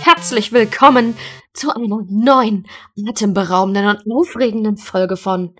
[0.00, 1.16] herzlich willkommen
[1.52, 2.68] zu einer neuen,
[3.06, 5.56] atemberaubenden und aufregenden Folge von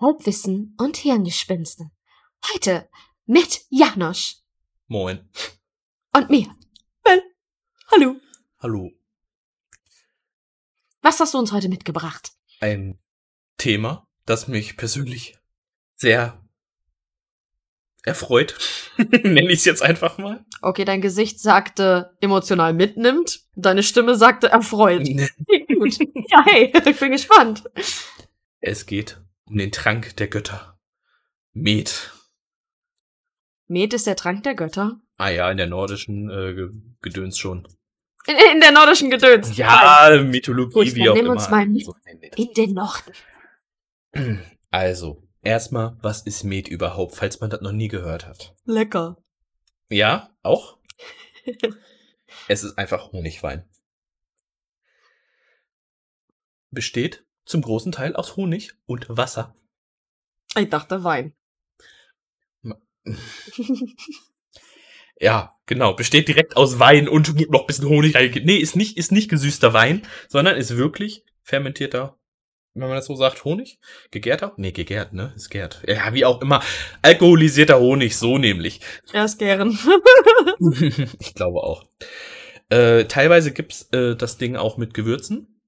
[0.00, 1.90] Halbwissen und Hirngespinste.
[2.52, 2.88] Heute
[3.26, 4.36] mit Janosch
[4.86, 5.28] Moin.
[6.14, 6.46] und mir.
[7.04, 7.22] Well,
[7.90, 8.16] hallo.
[8.60, 8.90] Hallo.
[11.02, 12.32] Was hast du uns heute mitgebracht?
[12.60, 12.98] Ein
[13.56, 15.38] Thema, das mich persönlich
[15.96, 16.40] sehr
[18.08, 18.56] erfreut,
[18.96, 20.44] nenne ich es jetzt einfach mal.
[20.62, 25.06] Okay, dein Gesicht sagte emotional mitnimmt, deine Stimme sagte erfreut.
[25.78, 25.98] Gut.
[26.30, 27.62] Ja, hey, ich bin gespannt.
[28.60, 30.78] Es geht um den Trank der Götter.
[31.52, 32.12] Met.
[33.68, 35.00] Met ist der Trank der Götter.
[35.16, 36.70] Ah ja, in der nordischen äh, Ge-
[37.02, 37.68] Gedöns schon.
[38.26, 39.56] In, in der nordischen Gedöns.
[39.56, 41.30] Ja, Mythologie, Gut, wie auch immer.
[41.30, 41.86] uns mal mit.
[42.36, 43.12] In den Norden.
[44.70, 48.54] Also, erstmal, was ist Met überhaupt, falls man das noch nie gehört hat?
[48.64, 49.16] Lecker.
[49.88, 50.78] Ja, auch?
[52.48, 53.68] es ist einfach Honigwein.
[56.70, 59.56] Besteht zum großen Teil aus Honig und Wasser.
[60.56, 61.34] Ich dachte Wein.
[65.20, 65.94] Ja, genau.
[65.94, 68.46] Besteht direkt aus Wein und noch ein bisschen Honig reingegeben.
[68.46, 72.17] Nee, ist nicht, ist nicht gesüßter Wein, sondern ist wirklich fermentierter,
[72.80, 73.78] wenn man das so sagt, Honig?
[74.10, 74.52] Gegärter?
[74.56, 75.32] Nee, gegärt, ne?
[75.36, 75.82] Ist gärt.
[75.86, 76.62] Ja, wie auch immer.
[77.02, 78.80] Alkoholisierter Honig, so nämlich.
[79.12, 79.78] Erst gern.
[81.18, 81.84] ich glaube auch.
[82.70, 85.60] Äh, teilweise gibt's äh, das Ding auch mit Gewürzen.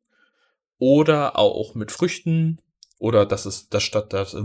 [0.79, 2.61] Oder auch mit Früchten.
[2.99, 4.35] Oder dass es das statt das.
[4.35, 4.43] Äh,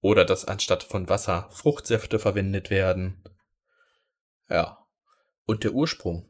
[0.00, 3.22] oder dass anstatt von Wasser Fruchtsäfte verwendet werden.
[4.48, 4.86] Ja.
[5.46, 6.28] Und der Ursprung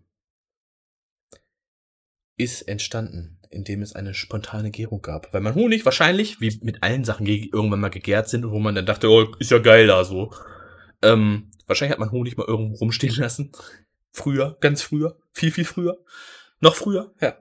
[2.37, 5.33] ist entstanden, indem es eine spontane Gärung gab.
[5.33, 8.75] Weil man Honig wahrscheinlich, wie mit allen Sachen, die irgendwann mal gegärt sind, wo man
[8.75, 10.33] dann dachte, oh, ist ja geil da so.
[11.03, 13.53] Ähm, wahrscheinlich hat man Honig mal irgendwo rumstehen lassen.
[14.13, 15.99] Früher, ganz früher, viel, viel früher.
[16.61, 17.37] Noch früher, ja.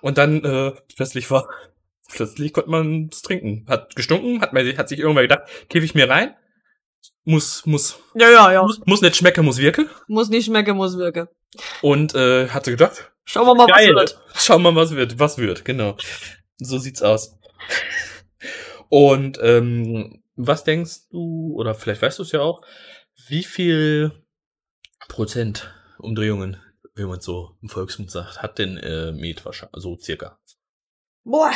[0.00, 1.48] Und dann äh, plötzlich war,
[2.12, 3.64] plötzlich konnte man es trinken.
[3.68, 6.34] Hat gestunken, hat, man, hat sich irgendwer gedacht, kiff ich mir rein.
[7.24, 8.62] Muss, muss, ja, ja, ja.
[8.62, 9.88] muss, muss nicht schmecken, muss wirken.
[10.08, 11.28] Muss nicht schmecken, muss wirken.
[11.82, 13.94] Und äh, hat sie gedacht, Schauen wir mal, Geil.
[13.94, 14.20] was wird.
[14.34, 15.18] Schauen wir mal, was wird.
[15.18, 15.96] Was wird, genau.
[16.58, 17.38] So sieht's aus.
[18.88, 22.62] Und ähm, was denkst du, oder vielleicht weißt du es ja auch,
[23.28, 24.24] wie viel
[25.08, 26.60] Prozent Umdrehungen,
[26.94, 30.40] wie man so im Volksmund sagt, hat denn äh, Met wahrscheinlich, so circa?
[31.22, 31.52] Boah.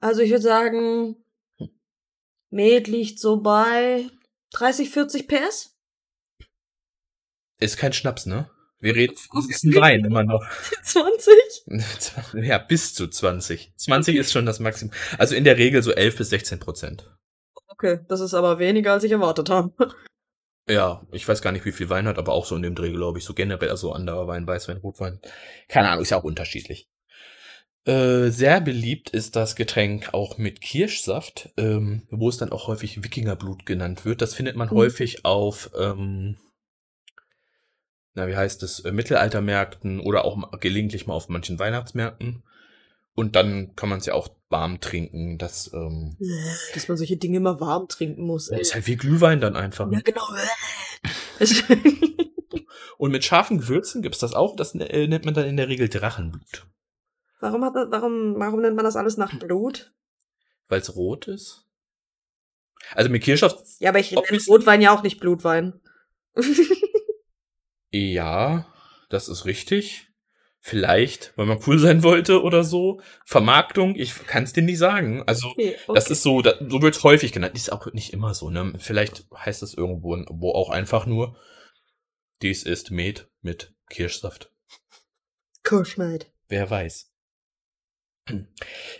[0.00, 1.24] Also ich würde sagen,
[2.50, 4.10] Met liegt so bei
[4.54, 5.76] 30, 40 PS.
[7.60, 8.50] Ist kein Schnaps, ne?
[8.84, 10.44] Wir reden, es ist ein Wein immer noch.
[10.82, 11.34] 20?
[12.44, 13.72] Ja, bis zu 20.
[13.76, 14.92] 20 ist schon das Maximum.
[15.16, 17.10] Also in der Regel so 11 bis 16 Prozent.
[17.68, 19.72] Okay, das ist aber weniger, als ich erwartet habe.
[20.68, 22.92] Ja, ich weiß gar nicht, wie viel Wein hat, aber auch so in dem Dreh,
[22.92, 23.24] glaube ich.
[23.24, 25.18] So generell, also anderer Wein, Weißwein, Rotwein.
[25.68, 26.86] Keine Ahnung, ist ja auch unterschiedlich.
[27.86, 33.02] Äh, sehr beliebt ist das Getränk auch mit Kirschsaft, ähm, wo es dann auch häufig
[33.02, 34.20] Wikingerblut genannt wird.
[34.20, 34.72] Das findet man Mhm.
[34.76, 36.36] häufig auf, ähm,
[38.14, 42.42] na, wie heißt es, äh, Mittelaltermärkten oder auch gelegentlich mal auf manchen Weihnachtsmärkten.
[43.16, 45.38] Und dann kann man es ja auch warm trinken.
[45.38, 46.16] Das ähm,
[46.74, 48.48] Dass man solche Dinge immer warm trinken muss.
[48.48, 48.60] ey.
[48.60, 49.90] ist halt wie Glühwein dann einfach.
[49.92, 50.26] Ja, genau.
[52.98, 54.56] Und mit scharfen Gewürzen gibt's das auch.
[54.56, 56.66] Das äh, nennt man dann in der Regel Drachenblut.
[57.40, 59.92] warum, hat, das- warum, warum nennt man das alles nach Blut?
[60.68, 61.66] Weil es rot ist.
[62.92, 65.80] Also mit Kirschsaft, Ja, aber ich nenne Rotwein ja auch nicht Blutwein.
[67.94, 68.66] ja,
[69.08, 70.08] das ist richtig.
[70.60, 73.00] Vielleicht, weil man cool sein wollte oder so.
[73.26, 75.22] Vermarktung, ich kann es dir nicht sagen.
[75.26, 76.12] Also Okay, das okay.
[76.14, 77.54] ist so, da, so wird häufig genannt.
[77.54, 78.48] Ist auch nicht immer so.
[78.48, 78.72] Ne?
[78.78, 81.36] Vielleicht heißt es irgendwo wo auch einfach nur,
[82.40, 84.50] dies ist Met mit Kirschsaft.
[85.64, 86.32] Kuschmeid.
[86.48, 87.12] Wer weiß.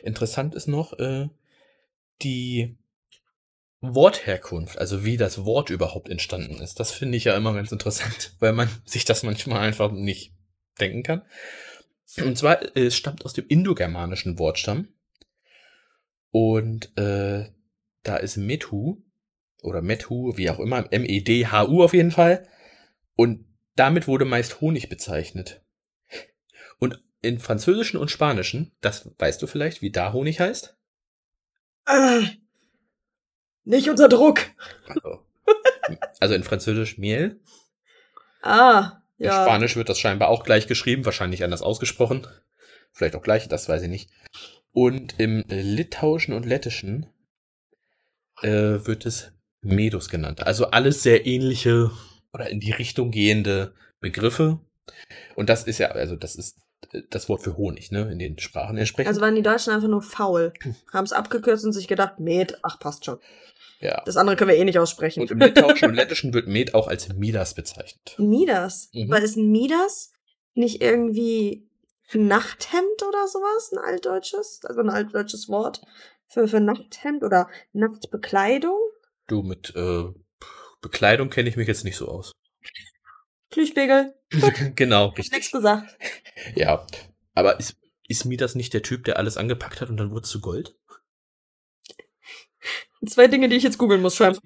[0.02, 1.28] Interessant ist noch äh,
[2.20, 2.76] die
[3.92, 6.78] Wortherkunft, also wie das Wort überhaupt entstanden ist.
[6.78, 10.32] Das finde ich ja immer ganz interessant, weil man sich das manchmal einfach nicht
[10.80, 11.22] denken kann.
[12.18, 14.88] Und zwar, äh, es stammt aus dem indogermanischen Wortstamm.
[16.30, 17.50] Und äh,
[18.02, 19.02] da ist Methu
[19.62, 22.46] oder Methu, wie auch immer, M-E-D-H-U auf jeden Fall.
[23.16, 23.44] Und
[23.76, 25.64] damit wurde meist Honig bezeichnet.
[26.78, 30.76] Und in Französischen und Spanischen, das weißt du vielleicht, wie da Honig heißt?
[33.64, 34.40] Nicht unter Druck.
[34.86, 35.24] Also,
[36.20, 37.40] also in Französisch Miel.
[38.42, 39.44] Ah, In ja.
[39.44, 42.26] Spanisch wird das scheinbar auch gleich geschrieben, wahrscheinlich anders ausgesprochen.
[42.92, 44.10] Vielleicht auch gleich, das weiß ich nicht.
[44.72, 47.06] Und im Litauischen und Lettischen
[48.42, 48.48] äh,
[48.84, 50.46] wird es Medus genannt.
[50.46, 51.90] Also alles sehr ähnliche
[52.32, 54.60] oder in die Richtung gehende Begriffe.
[55.36, 56.58] Und das ist ja, also das ist
[57.10, 59.08] das Wort für Honig, ne, in den Sprachen entsprechend.
[59.08, 60.52] Also waren die Deutschen einfach nur faul.
[60.92, 63.18] Haben es abgekürzt und sich gedacht, Met, ach, passt schon.
[63.80, 64.02] ja.
[64.04, 65.20] Das andere können wir eh nicht aussprechen.
[65.20, 68.14] Und im Litauischen und Lettischen wird Met auch als Midas bezeichnet.
[68.18, 68.90] Midas.
[68.92, 69.10] Mhm.
[69.10, 70.12] Weil ist ein Midas
[70.54, 71.68] nicht irgendwie
[72.12, 73.72] Nachthemd oder sowas?
[73.72, 74.60] Ein altdeutsches?
[74.64, 75.82] Also ein altdeutsches Wort
[76.26, 78.78] für, für Nachthemd oder Nachtbekleidung?
[79.26, 80.04] Du, mit äh,
[80.82, 82.32] Bekleidung kenne ich mich jetzt nicht so aus.
[83.54, 84.14] Plüschpegel.
[84.76, 85.52] genau, Hab nichts richtig.
[85.52, 85.96] gesagt.
[86.56, 86.86] Ja.
[87.34, 87.76] Aber ist,
[88.08, 90.76] ist Midas nicht der Typ, der alles angepackt hat und dann wurde es zu Gold?
[93.06, 94.42] Zwei Dinge, die ich jetzt googeln muss, scheinbar.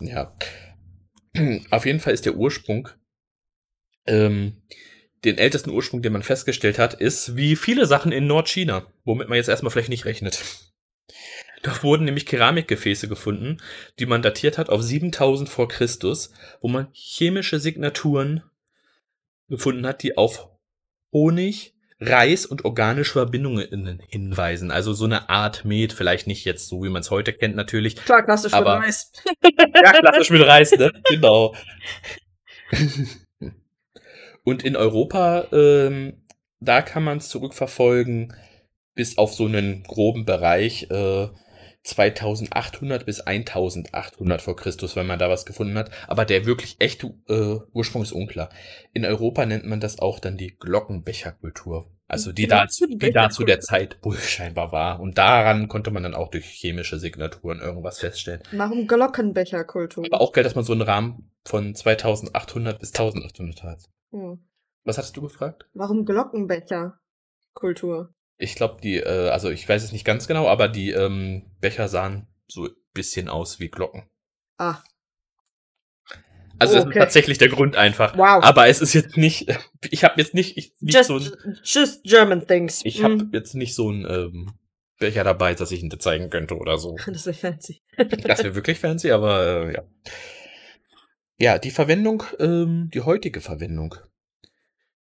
[0.00, 0.36] ja.
[1.70, 2.88] Auf jeden Fall ist der Ursprung,
[4.06, 4.62] ähm,
[5.24, 9.36] den ältesten Ursprung, den man festgestellt hat, ist wie viele Sachen in Nordchina, womit man
[9.36, 10.42] jetzt erstmal vielleicht nicht rechnet.
[11.64, 13.56] Da wurden nämlich Keramikgefäße gefunden,
[13.98, 16.30] die man datiert hat auf 7000 vor Christus,
[16.60, 18.42] wo man chemische Signaturen
[19.48, 20.50] gefunden hat, die auf
[21.10, 24.70] Honig, Reis und organische Verbindungen hinweisen.
[24.70, 27.96] Also so eine Art Met, vielleicht nicht jetzt so, wie man es heute kennt natürlich,
[27.96, 29.12] Klar, klassisch Aber- mit Reis.
[29.74, 30.92] ja, klassisch mit Reis, ne?
[31.08, 31.54] Genau.
[34.44, 36.26] Und in Europa, ähm,
[36.60, 38.36] da kann man es zurückverfolgen
[38.94, 41.28] bis auf so einen groben Bereich äh,
[41.84, 45.90] 2800 bis 1800 vor Christus, wenn man da was gefunden hat.
[46.08, 48.48] Aber der wirklich echte äh, Ursprung ist unklar.
[48.92, 51.90] In Europa nennt man das auch dann die Glockenbecherkultur.
[52.08, 55.00] Also die, da, die da zu der Zeit wohl scheinbar war.
[55.00, 58.42] Und daran konnte man dann auch durch chemische Signaturen irgendwas feststellen.
[58.52, 60.06] Warum Glockenbecherkultur?
[60.06, 63.80] Aber auch geil, dass man so einen Rahmen von 2800 bis 1800 hat.
[64.10, 64.38] Hm.
[64.84, 65.66] Was hattest du gefragt?
[65.74, 68.14] Warum Glockenbecherkultur?
[68.36, 71.88] Ich glaube, die, äh, also ich weiß es nicht ganz genau, aber die ähm, Becher
[71.88, 74.08] sahen so ein bisschen aus wie Glocken.
[74.58, 74.78] Ah,
[76.58, 76.92] Also Oh, das okay.
[76.98, 78.16] ist tatsächlich der Grund einfach.
[78.16, 78.42] wow.
[78.42, 79.46] Aber es ist jetzt nicht,
[79.90, 82.80] ich habe jetzt nicht, ich, nicht just, so ein, just German things.
[82.84, 83.30] ich habe Hm.
[83.32, 84.52] jetzt nicht so ein ähm,
[84.98, 86.96] Becher dabei, dass ich ihn dir zeigen könnte oder so.
[87.06, 87.82] Das wäre fancy.
[88.26, 89.82] Das wäre wirklich fancy, aber äh, ja.
[91.38, 93.96] Ja, die Verwendung, ähm, die heutige Verwendung.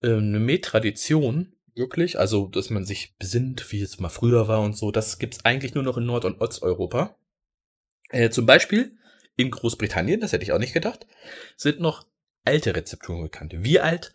[0.03, 4.75] Ähm, eine Met-Tradition, wirklich, also dass man sich besinnt, wie es mal früher war und
[4.75, 7.17] so, das gibt's eigentlich nur noch in Nord- und Osteuropa.
[8.09, 8.97] Äh, zum Beispiel
[9.37, 11.07] in Großbritannien, das hätte ich auch nicht gedacht,
[11.55, 12.05] sind noch
[12.43, 13.53] alte Rezepturen bekannt.
[13.57, 14.13] Wie alt,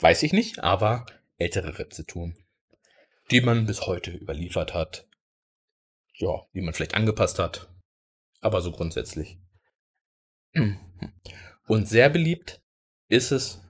[0.00, 1.06] weiß ich nicht, aber
[1.38, 2.36] ältere Rezepturen,
[3.30, 5.06] die man bis heute überliefert hat.
[6.14, 7.68] Ja, die man vielleicht angepasst hat,
[8.40, 9.38] aber so grundsätzlich.
[11.66, 12.62] Und sehr beliebt
[13.08, 13.60] ist es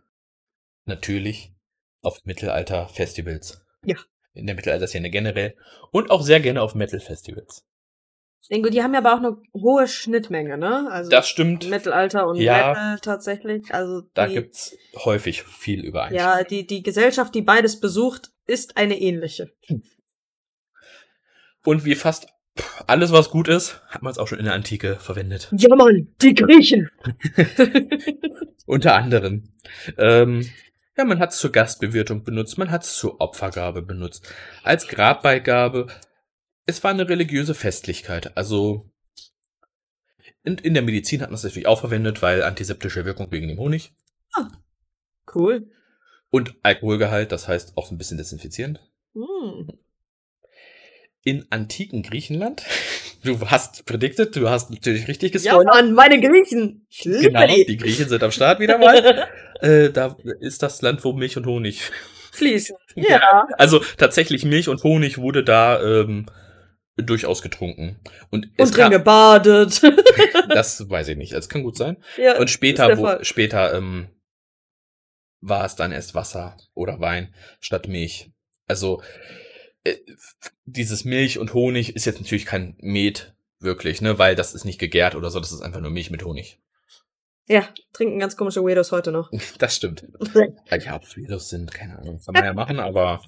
[0.84, 1.55] natürlich
[2.06, 3.62] auf Mittelalter-Festivals.
[3.84, 3.96] Ja.
[4.34, 5.56] In der Mittelalterszene generell.
[5.92, 7.64] Und auch sehr gerne auf Metal-Festivals.
[8.42, 10.88] Ich denke, die haben ja aber auch eine hohe Schnittmenge, ne?
[10.90, 11.68] Also Das stimmt.
[11.68, 12.68] Mittelalter und Ja.
[12.68, 13.74] Metal tatsächlich.
[13.74, 16.32] Also Da die, gibt's häufig viel Übereinstimmung.
[16.38, 19.50] ja, die, die Gesellschaft, die beides besucht, ist eine ähnliche.
[21.64, 22.28] Und wie fast
[22.86, 25.48] alles, was gut ist, hat man es auch schon in der Antike verwendet.
[25.56, 26.88] Ja, Mann, die Griechen.
[28.66, 29.52] Unter anderem.
[29.98, 30.48] Ähm,
[30.96, 35.88] ja, man hat es zur Gastbewirtung benutzt, man hat es zur Opfergabe benutzt, als Grabbeigabe.
[36.64, 38.36] Es war eine religiöse Festlichkeit.
[38.36, 38.90] Also
[40.42, 43.58] in, in der Medizin hat man es natürlich auch verwendet, weil antiseptische Wirkung wegen dem
[43.58, 43.94] Honig.
[45.34, 45.70] cool.
[46.30, 48.80] Und Alkoholgehalt, das heißt auch ein bisschen desinfizierend.
[49.14, 49.78] Hm.
[51.26, 52.62] In antiken Griechenland,
[53.24, 55.74] du hast predicted, du hast natürlich richtig Ja, gespoilert.
[55.74, 56.86] Mann, meine Griechen.
[56.88, 57.66] Ich liebe genau, die.
[57.66, 59.26] die Griechen sind am Start wieder mal.
[59.60, 61.90] äh, da ist das Land, wo Milch und Honig
[62.30, 62.76] Fließen.
[62.94, 63.44] Ja.
[63.58, 66.26] Also tatsächlich Milch und Honig wurde da ähm,
[66.96, 67.98] durchaus getrunken.
[68.30, 69.82] Und, es Und drin gebadet.
[70.48, 71.96] das weiß ich nicht, das kann gut sein.
[72.16, 72.38] ja.
[72.38, 74.10] Und später, wo, später ähm,
[75.40, 78.30] war es dann erst Wasser oder Wein statt Milch.
[78.68, 79.02] Also
[80.64, 84.78] dieses Milch und Honig ist jetzt natürlich kein Met wirklich, ne, weil das ist nicht
[84.78, 86.58] gegärt oder so, das ist einfach nur Milch mit Honig.
[87.48, 89.30] Ja, trinken ganz komische Weirdos heute noch.
[89.58, 90.06] Das stimmt.
[90.80, 93.22] Ja, ob es Weirdos sind, keine Ahnung, kann man ja machen, aber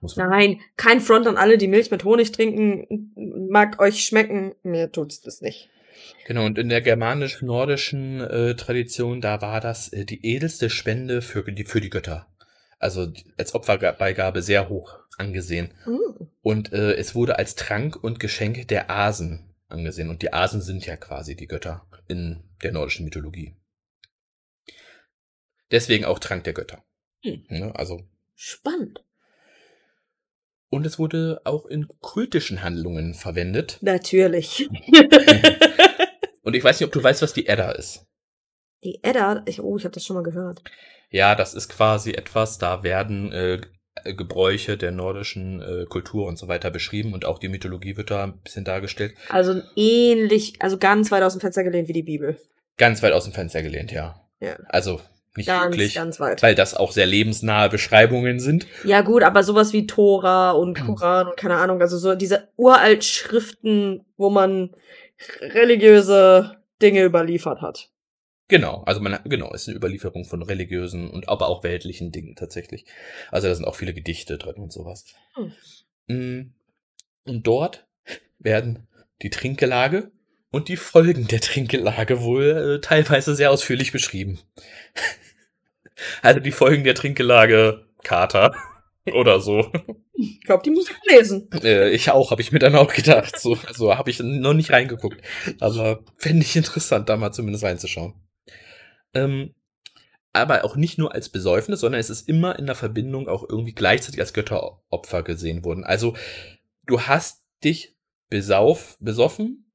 [0.00, 0.30] muss man.
[0.30, 3.12] Nein, kein Front an alle, die Milch mit Honig trinken.
[3.50, 4.54] Mag euch schmecken.
[4.62, 5.68] Mir tut's das nicht.
[6.26, 11.42] Genau, und in der germanisch-nordischen äh, Tradition, da war das äh, die edelste Spende für
[11.42, 12.26] die, für die Götter.
[12.80, 15.72] Also als Opferbeigabe sehr hoch angesehen.
[15.84, 16.24] Mm.
[16.42, 20.08] Und äh, es wurde als Trank und Geschenk der Asen angesehen.
[20.08, 23.54] Und die Asen sind ja quasi die Götter in der nordischen Mythologie.
[25.70, 26.82] Deswegen auch Trank der Götter.
[27.22, 27.44] Hm.
[27.48, 28.02] Ne, also.
[28.34, 29.04] Spannend.
[30.70, 33.78] Und es wurde auch in kultischen Handlungen verwendet.
[33.82, 34.68] Natürlich.
[36.42, 38.06] Und ich weiß nicht, ob du weißt, was die Edda ist.
[38.82, 40.62] Die Edda, ich, oh, ich habe das schon mal gehört.
[41.10, 43.60] Ja, das ist quasi etwas, da werden äh,
[44.16, 48.24] Gebräuche der nordischen äh, Kultur und so weiter beschrieben und auch die Mythologie wird da
[48.24, 49.14] ein bisschen dargestellt.
[49.28, 52.38] Also ähnlich, also ganz weit aus dem Fenster gelehnt wie die Bibel.
[52.78, 54.20] Ganz weit aus dem Fenster gelehnt, ja.
[54.40, 54.56] Ja.
[54.68, 55.00] Also
[55.36, 56.42] nicht Ganz, wirklich, ganz weit.
[56.42, 58.66] weil das auch sehr lebensnahe Beschreibungen sind.
[58.84, 60.86] Ja, gut, aber sowas wie Tora und Hm.
[60.86, 64.70] Koran und keine Ahnung, also so diese uralt Schriften, wo man
[65.40, 67.89] religiöse Dinge überliefert hat.
[68.50, 72.84] Genau, also man genau, ist eine Überlieferung von religiösen und aber auch weltlichen Dingen tatsächlich.
[73.30, 75.04] Also da sind auch viele Gedichte drin und sowas.
[75.34, 75.52] Hm.
[76.08, 76.52] Mm,
[77.26, 77.86] Und dort
[78.40, 78.88] werden
[79.22, 80.10] die Trinkgelage
[80.50, 84.40] und die Folgen der Trinkgelage wohl äh, teilweise sehr ausführlich beschrieben.
[86.22, 88.52] also die Folgen der Trinkgelage Kater
[89.12, 89.70] oder so.
[90.14, 91.48] Ich glaube, die muss ich lesen.
[91.62, 93.38] Äh, ich auch, habe ich mir dann auch gedacht.
[93.38, 95.22] So, also habe ich noch nicht reingeguckt.
[95.60, 98.14] Aber fände ich interessant, da mal zumindest reinzuschauen.
[99.14, 99.54] Ähm,
[100.32, 103.74] aber auch nicht nur als Besäufnis, sondern es ist immer in der Verbindung auch irgendwie
[103.74, 105.84] gleichzeitig als Götteropfer gesehen worden.
[105.84, 106.16] Also
[106.86, 107.96] du hast dich
[108.28, 109.70] besauf, besoffen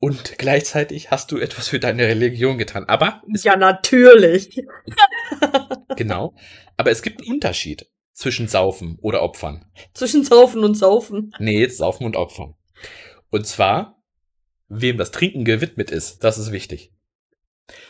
[0.00, 2.84] und gleichzeitig hast du etwas für deine Religion getan.
[2.88, 4.60] Aber Ja, natürlich.
[5.96, 6.34] Genau.
[6.76, 9.64] Aber es gibt einen Unterschied zwischen Saufen oder Opfern.
[9.92, 11.32] Zwischen Saufen und Saufen.
[11.38, 12.54] Nee, jetzt Saufen und Opfern.
[13.30, 14.02] Und zwar,
[14.68, 16.92] wem das Trinken gewidmet ist, das ist wichtig.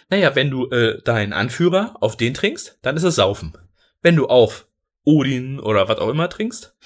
[0.09, 3.57] Naja, wenn du äh, deinen Anführer auf den trinkst, dann ist es Saufen.
[4.02, 4.69] Wenn du auf
[5.04, 6.76] Odin oder was auch immer trinkst,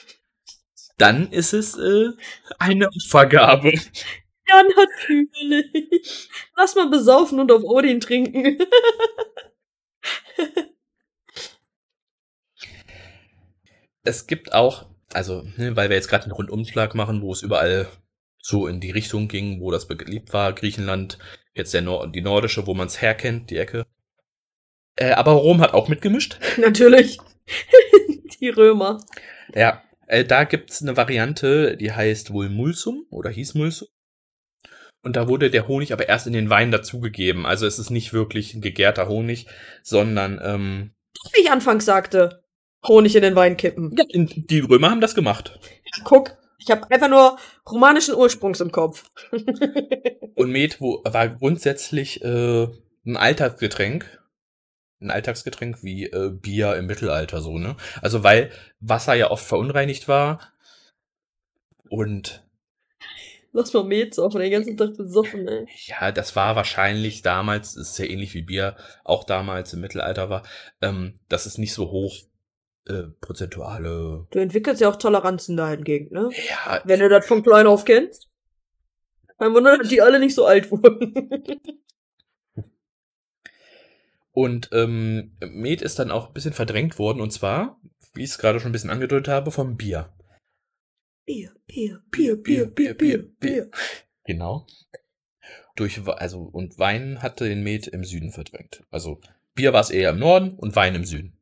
[0.97, 2.11] dann ist es äh,
[2.59, 3.73] eine Opfergabe.
[4.49, 6.30] Ja, natürlich.
[6.57, 8.59] Lass mal besaufen und auf Odin trinken.
[14.04, 17.88] es gibt auch, also, ne, weil wir jetzt gerade einen Rundumschlag machen, wo es überall
[18.40, 21.18] so in die Richtung ging, wo das beliebt war, Griechenland,
[21.54, 23.87] jetzt der Nor die nordische, wo man es herkennt, die Ecke.
[24.97, 26.38] Äh, aber Rom hat auch mitgemischt.
[26.59, 27.18] natürlich.
[28.40, 29.00] die Römer.
[29.54, 33.88] Ja, äh, da gibt's eine Variante, die heißt wohl Mulsum oder hieß Mulsum.
[35.02, 37.47] Und da wurde der Honig aber erst in den Wein dazugegeben.
[37.47, 39.47] Also es ist nicht wirklich ein gegärter Honig,
[39.83, 40.90] sondern ähm,
[41.33, 42.42] Wie ich anfangs sagte.
[42.87, 43.95] Honig in den Wein kippen.
[43.97, 45.59] ja, die Römer haben das gemacht.
[46.04, 47.38] Guck, ich habe einfach nur
[47.68, 49.04] romanischen Ursprungs im Kopf.
[50.34, 52.68] Und Met war grundsätzlich äh,
[53.06, 54.20] ein Alltagsgetränk.
[55.00, 57.76] Ein Alltagsgetränk wie äh, Bier im Mittelalter so, ne?
[58.02, 58.50] Also weil
[58.80, 60.52] Wasser ja oft verunreinigt war.
[61.88, 62.44] Und
[63.52, 65.66] Lass mal Met saufen, den ganzen Tag besoffen, ey.
[65.86, 70.42] ja, das war wahrscheinlich damals, ist sehr ähnlich wie Bier, auch damals im Mittelalter war,
[70.82, 72.14] ähm, dass es nicht so hoch
[72.87, 74.26] äh, prozentuale.
[74.30, 76.30] Du entwickelst ja auch Toleranzen dahingegen, ne?
[76.49, 78.28] Ja, Wenn du das von klein auf kennst.
[79.38, 81.14] Kein Wunder, dass die alle nicht so alt wurden.
[84.32, 87.80] Und ähm, Met ist dann auch ein bisschen verdrängt worden, und zwar,
[88.14, 90.12] wie ich es gerade schon ein bisschen angedeutet habe, vom Bier.
[91.26, 93.70] Bier, Bier, Bier, Bier, Bier, Bier, Bier.
[94.25, 94.66] Genau.
[95.75, 98.85] Durch, also, und Wein hatte den Met im Süden verdrängt.
[98.90, 99.20] Also,
[99.54, 101.38] Bier war es eher im Norden und Wein im Süden.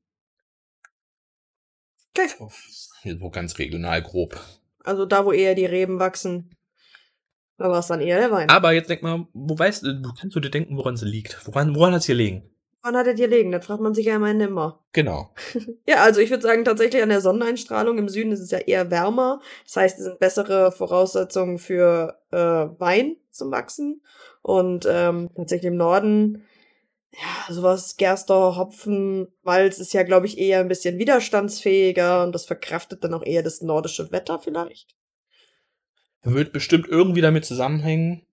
[3.02, 4.40] Hier so ganz regional grob.
[4.84, 6.50] Also da, wo eher die Reben wachsen,
[7.58, 8.48] da war es dann eher der Wein.
[8.50, 11.46] Aber jetzt denk mal, wo weißt du, kannst du dir denken, woran es liegt?
[11.46, 12.50] Woran, woran hat es gelegen?
[12.86, 13.50] Wann hat dir liegen?
[13.50, 14.84] Das fragt man sich ja am Ende immer.
[14.92, 15.34] Genau.
[15.88, 18.90] Ja, also ich würde sagen, tatsächlich an der Sonneneinstrahlung im Süden ist es ja eher
[18.92, 19.40] wärmer.
[19.64, 24.02] Das heißt, es sind bessere Voraussetzungen für äh, Wein zum Wachsen.
[24.42, 26.44] Und ähm, tatsächlich im Norden,
[27.20, 32.44] ja, sowas, Gerster, Hopfen, Malz ist ja, glaube ich, eher ein bisschen widerstandsfähiger und das
[32.44, 34.94] verkraftet dann auch eher das nordische Wetter vielleicht.
[36.22, 38.26] Wird bestimmt irgendwie damit zusammenhängen.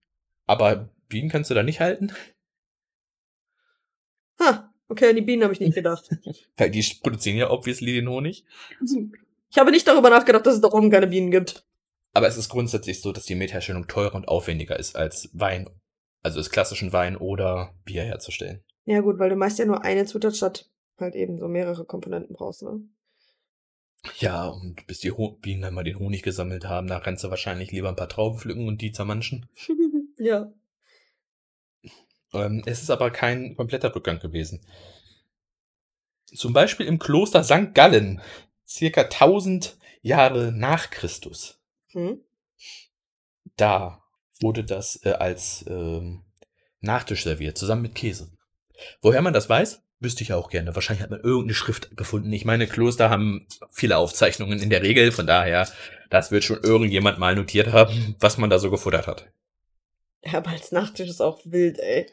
[0.46, 2.12] Aber Bienen kannst du da nicht halten?
[4.40, 6.10] Ha, okay, an die Bienen habe ich nicht gedacht.
[6.58, 8.44] Weil die produzieren ja obviously den Honig.
[9.52, 11.66] Ich habe nicht darüber nachgedacht, dass es da oben keine Bienen gibt.
[12.14, 15.70] Aber es ist grundsätzlich so, dass die Metherstellung teurer und aufwendiger ist als Wein,
[16.22, 18.64] also als klassischen Wein oder Bier herzustellen.
[18.86, 22.36] Ja gut, weil du meist ja nur eine Zutat statt halt eben so mehrere Komponenten
[22.36, 22.82] brauchst, ne?
[24.20, 27.30] Ja, und bis die Ho Bienen dann mal den Honig gesammelt haben, da rennst du
[27.30, 29.48] wahrscheinlich lieber ein paar Trauben pflücken und die zermanschen.
[30.18, 30.52] ja.
[32.34, 34.62] Ähm, es ist aber kein kompletter Rückgang gewesen.
[36.26, 37.74] Zum Beispiel im Kloster St.
[37.74, 38.22] Gallen,
[38.68, 41.62] circa 1000 Jahre nach Christus.
[41.90, 42.20] Hm?
[43.56, 44.04] Da
[44.42, 46.24] wurde das äh, als ähm,
[46.82, 48.30] Nachtisch serviert, zusammen mit Käse.
[49.02, 50.76] Woher man das weiß, wüsste ich auch gerne.
[50.76, 52.32] Wahrscheinlich hat man irgendeine Schrift gefunden.
[52.34, 55.68] Ich meine, Kloster haben viele Aufzeichnungen in der Regel, von daher,
[56.10, 59.28] das wird schon irgendjemand mal notiert haben, was man da so gefuttert hat.
[60.24, 62.08] Ja, aber als Nachtisch ist auch wild, ey.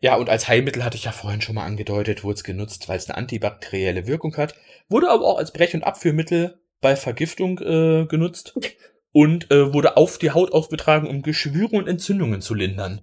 [0.00, 2.98] Ja, und als Heilmittel hatte ich ja vorhin schon mal angedeutet, wurde es genutzt, weil
[2.98, 4.54] es eine antibakterielle Wirkung hat.
[4.88, 8.54] Wurde aber auch als Brech- und Abführmittel bei Vergiftung äh, genutzt
[9.12, 13.00] und äh, wurde auf die Haut aufgetragen, um Geschwüre und Entzündungen zu lindern.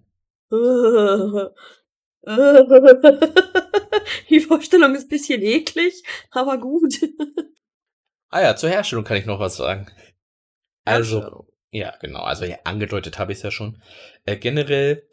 [4.29, 6.93] Die Vorstellung ist ein bisschen eklig, aber gut.
[8.29, 9.91] Ah ja, zur Herstellung kann ich noch was sagen.
[10.85, 12.21] Also, ja, genau.
[12.21, 13.81] Also ja, angedeutet habe ich es ja schon.
[14.25, 15.07] Äh, generell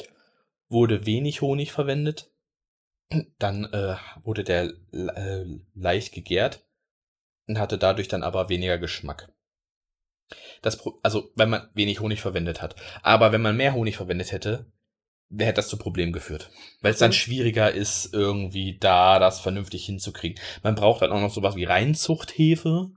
[0.69, 2.31] wurde wenig Honig verwendet.
[3.39, 6.67] Dann äh, wurde der äh, leicht gegärt
[7.47, 9.33] und hatte dadurch dann aber weniger Geschmack.
[10.61, 12.77] Das, also wenn man wenig Honig verwendet hat.
[13.03, 14.71] Aber wenn man mehr Honig verwendet hätte,
[15.37, 16.51] hätte das zu Problemen geführt.
[16.81, 20.41] Weil es dann schwieriger ist, irgendwie da das vernünftig hinzukriegen.
[20.63, 22.91] Man braucht dann auch noch sowas wie Reinzuchthefe.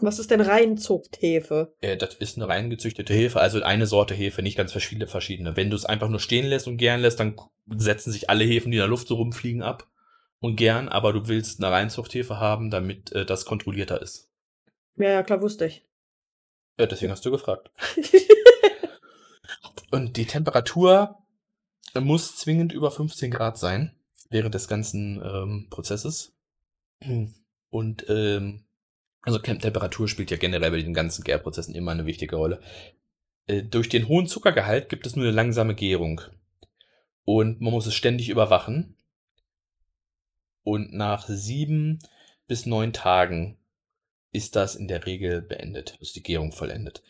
[0.00, 1.74] Was ist denn Reinzuchthefe?
[1.80, 5.56] Äh, das ist eine reingezüchtete Hefe, also eine Sorte Hefe, nicht ganz viele verschiedene.
[5.56, 7.34] Wenn du es einfach nur stehen lässt und gären lässt, dann
[7.66, 9.88] setzen sich alle Hefen, die in der Luft so rumfliegen, ab
[10.40, 14.30] und gern, aber du willst eine Reinzuchthefe haben, damit äh, das kontrollierter ist.
[14.96, 15.84] Ja, ja, klar, wusste ich.
[16.78, 17.70] Ja, deswegen hast du gefragt.
[19.90, 21.18] und die Temperatur
[21.98, 23.94] muss zwingend über 15 Grad sein
[24.30, 26.32] während des ganzen ähm, Prozesses.
[27.70, 28.64] Und ähm,
[29.22, 32.60] also Temperatur spielt ja generell bei den ganzen Gärprozessen immer eine wichtige Rolle.
[33.46, 36.20] Äh, durch den hohen Zuckergehalt gibt es nur eine langsame Gärung.
[37.24, 38.96] Und man muss es ständig überwachen.
[40.62, 41.98] Und nach sieben
[42.46, 43.58] bis neun Tagen
[44.32, 47.02] ist das in der Regel beendet, ist die Gärung vollendet.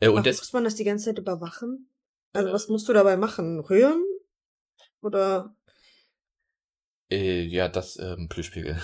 [0.00, 1.87] Äh, und muss man das die ganze Zeit überwachen?
[2.32, 3.60] Also was musst du dabei machen?
[3.60, 4.04] Rühren?
[5.00, 5.56] Oder?
[7.10, 8.80] Äh, ja, das ähm, Blühspiegel.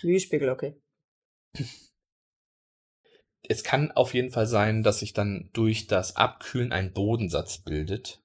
[0.00, 0.80] Blühspiegel, okay.
[3.48, 8.22] Es kann auf jeden Fall sein, dass sich dann durch das Abkühlen ein Bodensatz bildet.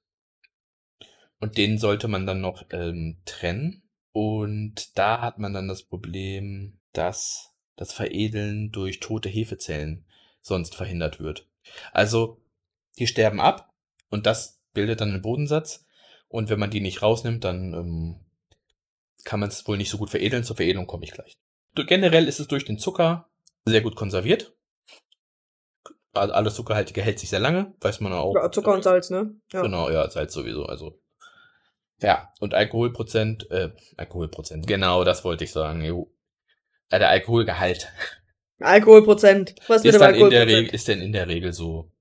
[1.39, 3.83] Und den sollte man dann noch ähm, trennen.
[4.11, 10.05] Und da hat man dann das Problem, dass das Veredeln durch tote Hefezellen
[10.41, 11.47] sonst verhindert wird.
[11.91, 12.41] Also,
[12.97, 13.73] die sterben ab
[14.09, 15.87] und das bildet dann einen Bodensatz.
[16.29, 18.25] Und wenn man die nicht rausnimmt, dann ähm,
[19.23, 20.43] kann man es wohl nicht so gut veredeln.
[20.43, 21.33] Zur Veredelung komme ich gleich.
[21.73, 23.27] Generell ist es durch den Zucker
[23.65, 24.53] sehr gut konserviert.
[26.13, 28.35] Alles Zuckerhaltige hält sich sehr lange, weiß man auch.
[28.35, 29.35] Ja, Zucker und Salz, ne?
[29.51, 29.63] Ja.
[29.63, 30.65] Genau, ja, Salz sowieso.
[30.65, 30.99] Also
[31.99, 35.83] ja, und Alkoholprozent, äh, Alkoholprozent, genau, das wollte ich sagen.
[35.83, 36.11] Jo.
[36.89, 37.91] Äh, der Alkoholgehalt.
[38.59, 39.55] Alkoholprozent.
[39.67, 41.91] Was ist, dann in der Regel, ist denn in der Regel so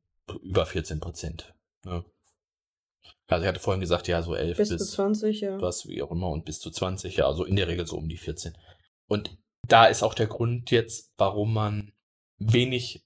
[0.42, 1.54] über 14 Prozent.
[1.84, 2.04] Ne?
[3.28, 5.60] Also ich hatte vorhin gesagt, ja, so 11 bis, bis zu 20, ja.
[5.60, 8.08] Was wie auch immer und bis zu 20, ja, also in der Regel so um
[8.08, 8.56] die 14.
[9.08, 9.36] Und
[9.66, 11.92] da ist auch der Grund jetzt, warum man
[12.38, 13.04] wenig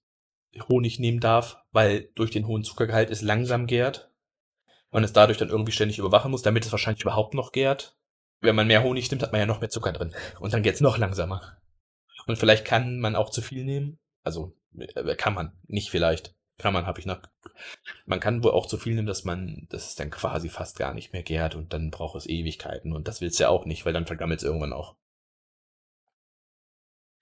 [0.68, 4.10] Honig nehmen darf, weil durch den hohen Zuckergehalt es langsam gärt
[4.90, 7.96] man es dadurch dann irgendwie ständig überwachen muss, damit es wahrscheinlich überhaupt noch gärt.
[8.40, 10.14] Wenn man mehr Honig nimmt, hat man ja noch mehr Zucker drin.
[10.40, 11.58] Und dann geht's noch langsamer.
[12.26, 13.98] Und vielleicht kann man auch zu viel nehmen.
[14.22, 16.34] Also äh, kann man, nicht vielleicht.
[16.60, 17.20] Kann man, habe ich noch.
[18.06, 20.94] Man kann wohl auch zu viel nehmen, dass man, dass es dann quasi fast gar
[20.94, 22.92] nicht mehr gärt und dann braucht es Ewigkeiten.
[22.92, 24.96] Und das willst du ja auch nicht, weil dann vergammelt es irgendwann auch.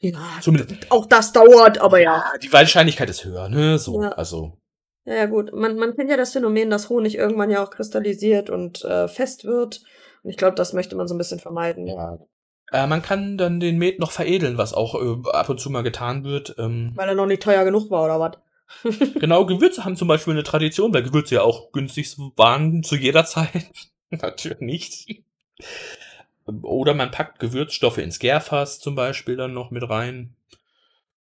[0.01, 2.25] Ja, Zumindest, auch das dauert, aber ja.
[2.43, 3.79] Die Wahrscheinlichkeit ist höher, ne?
[3.79, 4.11] So, ja.
[4.11, 4.59] also.
[5.05, 5.53] Ja, ja, gut.
[5.53, 9.45] Man, man kennt ja das Phänomen, dass Honig irgendwann ja auch kristallisiert und äh, fest
[9.45, 9.83] wird.
[10.23, 11.87] Und ich glaube, das möchte man so ein bisschen vermeiden.
[11.87, 12.19] Ja.
[12.71, 15.83] Äh, man kann dann den Met noch veredeln, was auch äh, ab und zu mal
[15.83, 16.55] getan wird.
[16.59, 18.39] Ähm, weil er noch nicht teuer genug war, oder was?
[19.21, 23.25] genau, Gewürze haben zum Beispiel eine Tradition, weil Gewürze ja auch günstig waren zu jeder
[23.25, 23.71] Zeit.
[24.11, 25.23] Natürlich nicht.
[26.63, 30.35] Oder man packt Gewürzstoffe ins Gärfass zum Beispiel dann noch mit rein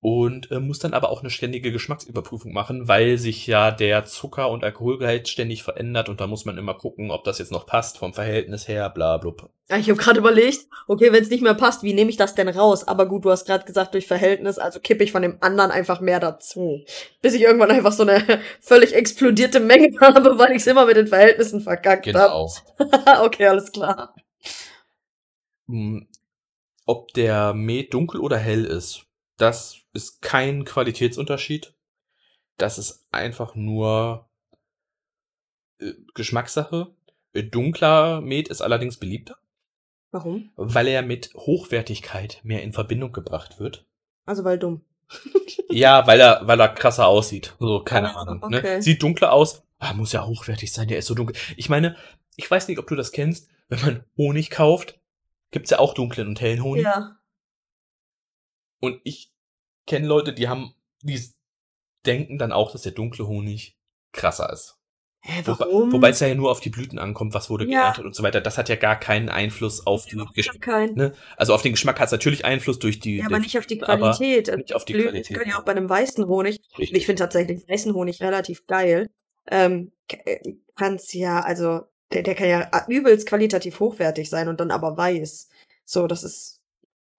[0.02, 4.50] und äh, muss dann aber auch eine ständige Geschmacksüberprüfung machen, weil sich ja der Zucker-
[4.50, 8.00] und Alkoholgehalt ständig verändert und da muss man immer gucken, ob das jetzt noch passt
[8.00, 9.52] vom Verhältnis her, bla blub.
[9.70, 12.34] Ja, ich habe gerade überlegt, okay, wenn es nicht mehr passt, wie nehme ich das
[12.34, 12.88] denn raus?
[12.88, 16.02] Aber gut, du hast gerade gesagt, durch Verhältnis, also kippe ich von dem anderen einfach
[16.02, 16.84] mehr dazu.
[17.22, 20.98] Bis ich irgendwann einfach so eine völlig explodierte Menge habe, weil ich es immer mit
[20.98, 22.50] den Verhältnissen verkackt habe.
[22.80, 23.24] Genau.
[23.24, 24.16] okay, alles klar.
[25.68, 26.08] Hm,
[26.88, 29.06] ob der Met dunkel oder hell ist,
[29.42, 31.74] das ist kein Qualitätsunterschied.
[32.58, 34.30] Das ist einfach nur
[35.80, 36.94] äh, Geschmackssache.
[37.34, 39.38] Dunkler Met ist allerdings beliebter.
[40.12, 40.52] Warum?
[40.58, 43.86] Weil er mit Hochwertigkeit mehr in Verbindung gebracht wird.
[44.26, 44.82] Also weil dumm.
[45.70, 47.56] ja, weil er, weil er krasser aussieht.
[47.60, 48.50] So, keine ah, Ahnung.
[48.50, 48.58] Ne?
[48.58, 48.76] Okay.
[48.76, 48.82] Ne?
[48.82, 49.64] Sieht dunkler aus.
[49.80, 51.36] Ah, muss ja hochwertig sein, der ist so dunkel.
[51.58, 51.96] Ich meine,
[52.36, 55.00] ich weiß nicht, ob du das kennst, wenn man Honig kauft,
[55.50, 56.84] gibt's ja auch dunklen und hellen Honig.
[56.84, 57.18] Ja.
[58.80, 59.31] Und ich
[59.92, 60.74] kenne Leute, die haben,
[61.04, 61.22] die
[62.06, 63.78] denken dann auch, dass der dunkle Honig
[64.12, 64.78] krasser ist.
[65.24, 65.92] Hä, Wobei- warum?
[65.92, 67.82] Wobei es ja nur auf die Blüten ankommt, was wurde Ja.
[67.82, 68.42] geerntet und so weiter.
[68.42, 70.96] Das hat ja gar keinen Einfluss auf die Geschmack.
[70.96, 71.14] Ne?
[71.38, 73.18] Also auf den Geschmack hat es natürlich Einfluss durch die.
[73.18, 74.50] Ja, aber nicht auf die Qualität.
[74.50, 75.38] Also nicht auf die Blüten Qualität.
[75.38, 76.60] können ja auch bei einem weißen Honig.
[76.80, 76.98] Richtig.
[76.98, 79.12] Ich finde tatsächlich weißen Honig relativ geil.
[79.48, 79.92] Ähm,
[80.76, 85.50] kann's ja, also, der, der kann ja übelst qualitativ hochwertig sein und dann aber weiß.
[85.86, 86.62] So, das ist.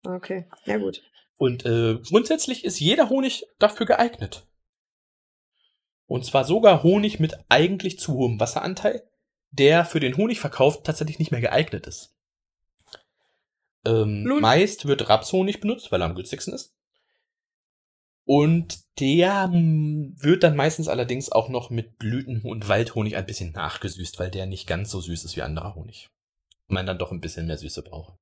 [0.05, 1.03] Okay, ja gut.
[1.43, 4.47] Und äh, grundsätzlich ist jeder Honig dafür geeignet.
[6.07, 9.03] Und zwar sogar Honig mit eigentlich zu hohem Wasseranteil,
[9.51, 12.15] der für den Honigverkauf tatsächlich nicht mehr geeignet ist.
[13.85, 16.77] Ähm, meist wird Rapshonig benutzt, weil er am günstigsten ist.
[18.25, 23.51] Und der mm, wird dann meistens allerdings auch noch mit Blüten- und Waldhonig ein bisschen
[23.51, 26.09] nachgesüßt, weil der nicht ganz so süß ist wie anderer Honig.
[26.69, 28.22] Man dann doch ein bisschen mehr Süße braucht.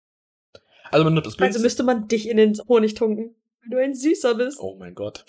[0.90, 1.62] Also man nimmt das Also günstigste.
[1.62, 4.58] müsste man dich in den Honig tunken, wenn du ein Süßer bist.
[4.60, 5.24] oh mein Gott.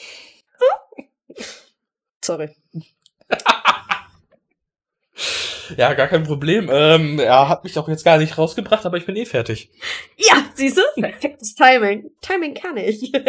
[2.24, 2.50] Sorry.
[5.78, 6.70] Ja, gar kein Problem.
[6.70, 9.70] Ähm, er hat mich auch jetzt gar nicht rausgebracht, aber ich bin eh fertig.
[10.18, 10.82] Ja, siehst du?
[11.02, 12.12] Perfektes Timing.
[12.22, 13.12] Timing kann ich.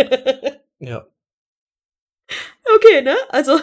[0.80, 1.06] Ja.
[2.74, 3.14] okay, ne?
[3.28, 3.56] Also,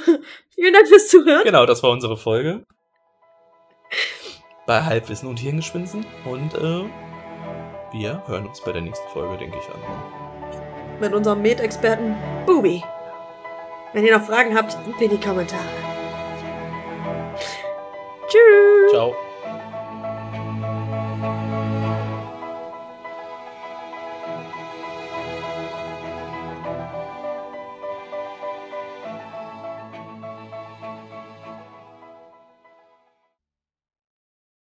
[0.55, 1.43] vielen Dank fürs Zuhören.
[1.43, 2.63] Genau, das war unsere Folge.
[4.65, 6.05] Bei Halbwissen und Hirngespinsen.
[6.23, 6.89] Und äh,
[7.91, 9.81] wir hören uns bei der nächsten Folge, denke ich, an.
[10.99, 12.83] Mit unserem Med-Experten Bubi.
[13.93, 15.63] Wenn ihr noch Fragen habt, in die Kommentare.
[18.27, 18.91] Tschüss.
[18.91, 19.15] Ciao.